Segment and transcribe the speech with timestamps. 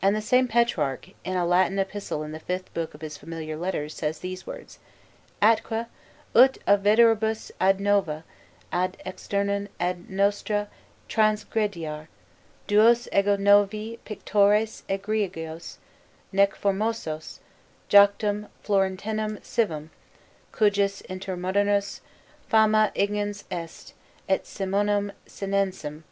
[0.00, 3.54] And the same Petrarch, in a Latin epistle in the fifth book of his Familiar
[3.54, 4.78] Letters, says these words:
[5.42, 5.88] "Atque
[6.34, 8.24] (ut a veteribus ad nova,
[8.72, 10.68] ab externis ad nostra
[11.06, 12.06] transgrediar)
[12.66, 15.76] duos ego novi pictores egregios,
[16.32, 17.40] nec formosos,
[17.90, 19.90] Joctum Florentinum civem,
[20.50, 22.00] cujus inter modernos
[22.48, 23.92] fama ingens est,
[24.30, 26.04] et Simonem Senensem.